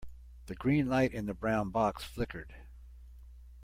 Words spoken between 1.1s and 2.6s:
in the brown box flickered.